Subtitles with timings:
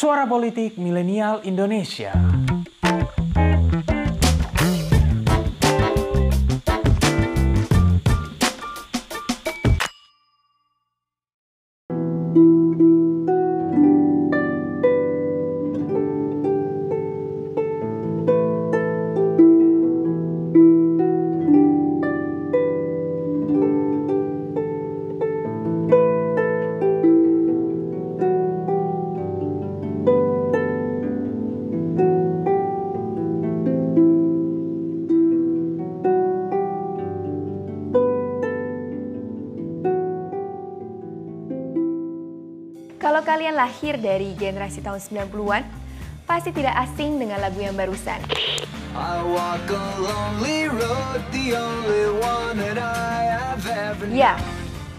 [0.00, 2.16] Suara Politik Milenial Indonesia.
[43.40, 45.64] Kalian lahir dari generasi tahun 90-an,
[46.28, 48.20] pasti tidak asing dengan lagu yang barusan.
[54.12, 54.36] Ya,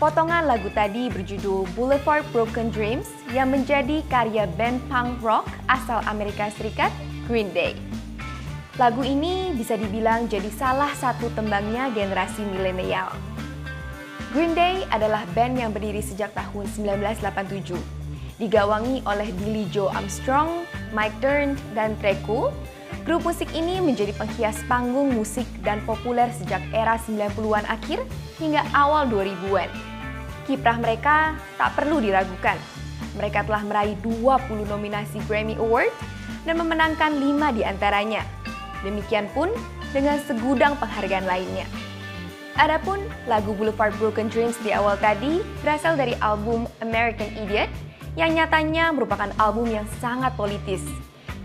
[0.00, 6.48] potongan lagu tadi berjudul Boulevard Broken Dreams yang menjadi karya band punk rock asal Amerika
[6.56, 6.88] Serikat,
[7.28, 7.76] Green Day.
[8.80, 13.12] Lagu ini bisa dibilang jadi salah satu tembangnya generasi milenial.
[14.32, 17.99] Green Day adalah band yang berdiri sejak tahun 1987.
[18.40, 20.64] Digawangi oleh Billy Joe Armstrong,
[20.96, 22.48] Mike Dirnt, dan Treco,
[23.04, 28.00] grup musik ini menjadi penghias panggung musik dan populer sejak era 90-an akhir
[28.40, 29.68] hingga awal 2000-an.
[30.48, 32.56] Kiprah mereka tak perlu diragukan.
[33.20, 35.92] Mereka telah meraih 20 nominasi Grammy Award
[36.48, 38.24] dan memenangkan 5 di antaranya.
[38.80, 39.52] Demikian pun
[39.92, 41.68] dengan segudang penghargaan lainnya.
[42.56, 47.68] Adapun lagu Boulevard Broken Dreams di awal tadi berasal dari album American Idiot
[48.20, 50.84] yang nyatanya merupakan album yang sangat politis.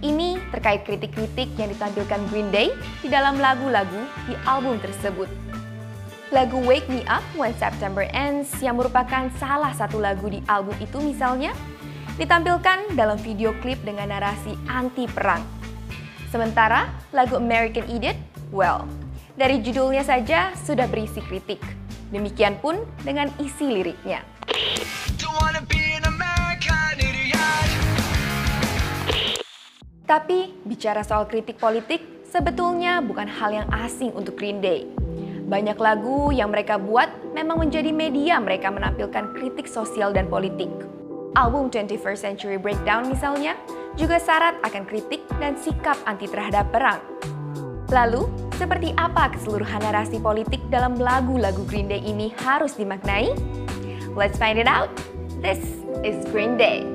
[0.00, 2.72] Ini terkait kritik-kritik yang ditampilkan Green Day
[3.04, 5.28] di dalam lagu-lagu di album tersebut.
[6.32, 10.96] Lagu Wake Me Up When September Ends yang merupakan salah satu lagu di album itu
[11.04, 11.52] misalnya,
[12.16, 15.44] ditampilkan dalam video klip dengan narasi anti-perang.
[16.32, 18.16] Sementara lagu American Idiot,
[18.48, 18.88] well,
[19.36, 21.60] dari judulnya saja sudah berisi kritik.
[22.08, 24.24] Demikian pun dengan isi liriknya.
[30.12, 34.84] Tapi bicara soal kritik politik, sebetulnya bukan hal yang asing untuk Green Day.
[35.48, 40.68] Banyak lagu yang mereka buat memang menjadi media mereka menampilkan kritik sosial dan politik.
[41.32, 43.56] Album 21st Century Breakdown misalnya
[43.96, 47.00] juga syarat akan kritik dan sikap anti terhadap perang.
[47.88, 48.28] Lalu,
[48.60, 53.32] seperti apa keseluruhan narasi politik dalam lagu-lagu Green Day ini harus dimaknai?
[54.12, 54.92] Let's find it out.
[55.40, 56.91] This is Green Day.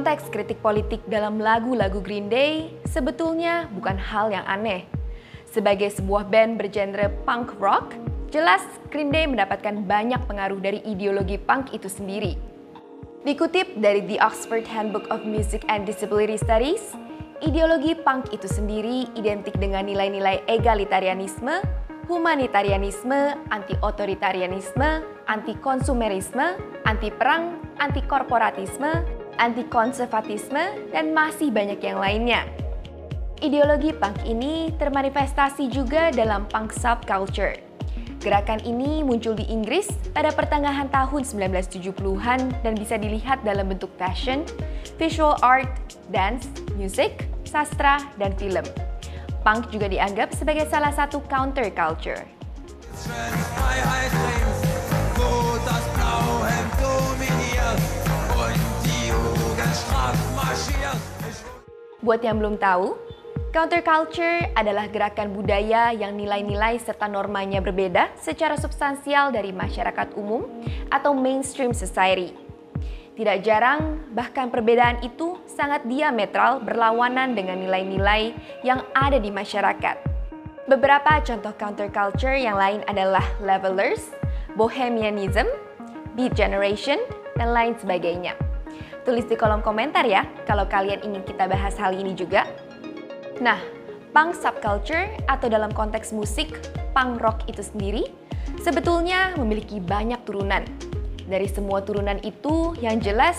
[0.00, 4.88] Konteks kritik politik dalam lagu-lagu Green Day sebetulnya bukan hal yang aneh.
[5.44, 7.92] Sebagai sebuah band bergenre punk rock,
[8.32, 12.40] jelas Green Day mendapatkan banyak pengaruh dari ideologi punk itu sendiri.
[13.28, 16.96] Dikutip dari The Oxford Handbook of Music and Disability Studies,
[17.44, 21.60] ideologi punk itu sendiri identik dengan nilai-nilai egalitarianisme,
[22.08, 26.56] humanitarianisme, anti-otoritarianisme, anti-konsumerisme,
[26.88, 32.44] anti-perang, anti-korporatisme, anti-konservatisme, dan masih banyak yang lainnya.
[33.40, 37.56] Ideologi punk ini termanifestasi juga dalam punk subculture.
[38.20, 44.44] Gerakan ini muncul di Inggris pada pertengahan tahun 1970-an dan bisa dilihat dalam bentuk fashion,
[45.00, 45.72] visual art,
[46.12, 48.68] dance, music, sastra, dan film.
[49.40, 52.28] Punk juga dianggap sebagai salah satu counterculture.
[52.92, 54.49] Freiheit
[62.00, 62.96] Buat yang belum tahu,
[63.52, 70.48] counterculture adalah gerakan budaya yang nilai-nilai serta normanya berbeda secara substansial dari masyarakat umum
[70.88, 72.32] atau mainstream society.
[73.20, 78.32] Tidak jarang, bahkan perbedaan itu sangat diametral berlawanan dengan nilai-nilai
[78.64, 80.00] yang ada di masyarakat.
[80.64, 84.08] Beberapa contoh counterculture yang lain adalah levelers,
[84.56, 85.44] bohemianism,
[86.16, 86.96] beat generation,
[87.36, 88.49] dan lain sebagainya.
[89.00, 92.44] Tulis di kolom komentar ya kalau kalian ingin kita bahas hal ini juga.
[93.40, 93.56] Nah,
[94.12, 96.52] punk subculture atau dalam konteks musik,
[96.92, 98.04] punk rock itu sendiri
[98.60, 100.66] sebetulnya memiliki banyak turunan.
[101.30, 103.38] Dari semua turunan itu, yang jelas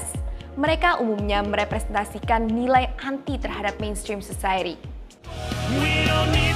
[0.55, 4.79] mereka umumnya merepresentasikan nilai anti terhadap mainstream society.
[5.79, 6.50] We don't need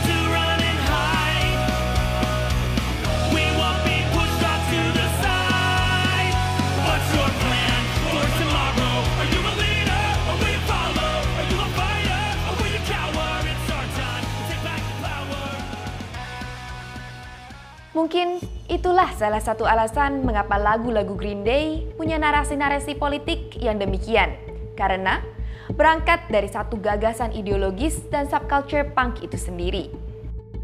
[18.85, 24.37] itulah salah satu alasan mengapa lagu-lagu Green Day punya narasi-narasi politik yang demikian.
[24.77, 25.25] Karena
[25.73, 29.89] berangkat dari satu gagasan ideologis dan subculture punk itu sendiri.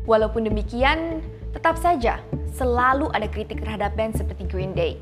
[0.06, 2.21] Walaupun demikian, tetap saja
[2.53, 5.01] selalu ada kritik terhadap band seperti Green Day.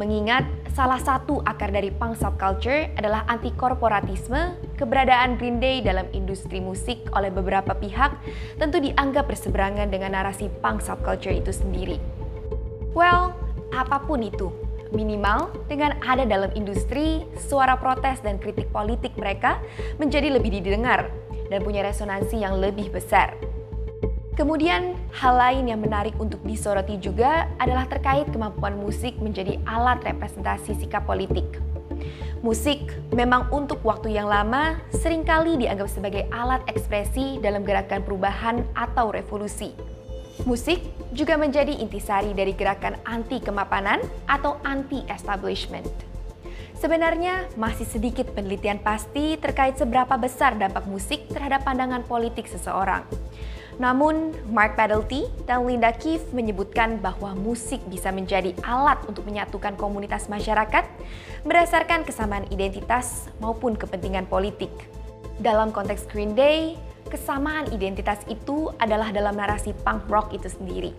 [0.00, 7.12] Mengingat salah satu akar dari punk subculture adalah anti-korporatisme, keberadaan Green Day dalam industri musik
[7.12, 8.16] oleh beberapa pihak
[8.56, 12.13] tentu dianggap berseberangan dengan narasi punk subculture itu sendiri.
[12.94, 13.34] Well,
[13.74, 14.54] apa pun itu,
[14.94, 19.58] minimal dengan ada dalam industri, suara protes dan kritik politik mereka
[19.98, 21.10] menjadi lebih didengar
[21.50, 23.34] dan punya resonansi yang lebih besar.
[24.34, 30.74] Kemudian, hal lain yang menarik untuk disoroti juga adalah terkait kemampuan musik menjadi alat representasi
[30.78, 31.46] sikap politik.
[32.42, 32.82] Musik
[33.14, 39.14] memang untuk waktu yang lama sering kali dianggap sebagai alat ekspresi dalam gerakan perubahan atau
[39.14, 39.93] revolusi.
[40.44, 40.84] Musik
[41.16, 45.88] juga menjadi intisari dari gerakan anti kemapanan atau anti-establishment.
[46.76, 53.08] Sebenarnya masih sedikit penelitian pasti terkait seberapa besar dampak musik terhadap pandangan politik seseorang.
[53.80, 60.28] Namun, Mark Paddlety dan Linda Keefe menyebutkan bahwa musik bisa menjadi alat untuk menyatukan komunitas
[60.28, 60.84] masyarakat
[61.48, 64.70] berdasarkan kesamaan identitas maupun kepentingan politik.
[65.40, 66.76] Dalam konteks Green Day,
[67.14, 70.90] kesamaan identitas itu adalah dalam narasi punk rock itu sendiri.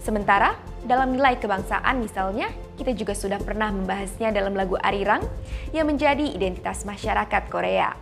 [0.00, 0.56] Sementara
[0.88, 2.48] dalam nilai kebangsaan misalnya,
[2.80, 5.20] kita juga sudah pernah membahasnya dalam lagu Arirang
[5.76, 7.92] yang menjadi identitas masyarakat Korea.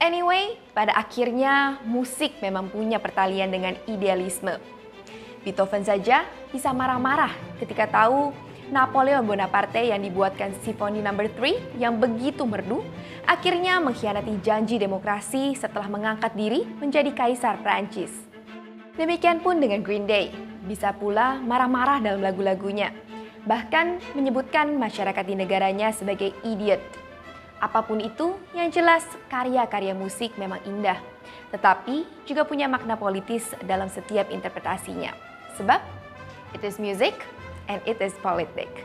[0.00, 4.56] Anyway, pada akhirnya musik memang punya pertalian dengan idealisme.
[5.44, 11.16] Beethoven saja bisa marah-marah ketika tahu Napoleon Bonaparte yang dibuatkan Simfoni No.
[11.16, 12.84] 3 yang begitu merdu
[13.24, 18.12] akhirnya mengkhianati janji demokrasi setelah mengangkat diri menjadi kaisar Prancis.
[19.00, 20.28] Demikian pun dengan Green Day,
[20.68, 22.92] bisa pula marah-marah dalam lagu-lagunya,
[23.48, 26.82] bahkan menyebutkan masyarakat di negaranya sebagai idiot.
[27.64, 31.00] Apa pun itu, yang jelas karya-karya musik memang indah,
[31.54, 35.14] tetapi juga punya makna politis dalam setiap interpretasinya.
[35.56, 35.80] Sebab,
[36.52, 37.16] it is music
[37.68, 38.84] and it is politic.